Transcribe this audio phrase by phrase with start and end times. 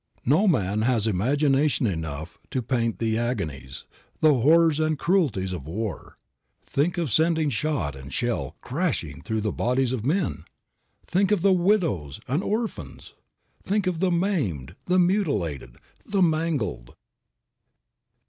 [0.25, 3.85] No man has imagination enough to paint the agonies,
[4.19, 6.17] the horrors and cruelties of war.
[6.65, 10.43] Think of sending shot and shell crashing through the bodies of men!
[11.05, 13.13] Think of the widows and orphans!
[13.61, 16.95] Think of the maimed, the mutilated, the mangled!